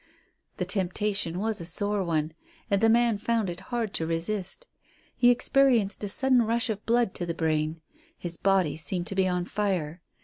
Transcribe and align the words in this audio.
The 0.57 0.65
temptation 0.65 1.37
was 1.37 1.61
a 1.61 1.65
sore 1.65 2.03
one, 2.03 2.33
and 2.71 2.81
the 2.81 2.89
man 2.89 3.19
found 3.19 3.51
it 3.51 3.59
hard 3.69 3.93
to 3.93 4.07
resist. 4.07 4.65
He 5.15 5.29
experienced 5.29 6.03
a 6.03 6.07
sudden 6.09 6.41
rush 6.41 6.71
of 6.71 6.83
blood 6.87 7.13
to 7.13 7.25
the 7.27 7.35
brain. 7.35 7.81
His 8.17 8.35
body 8.35 8.77
seemed 8.77 9.05
to 9.05 9.15
be 9.15 9.27
on 9.27 9.45
fire. 9.45 10.01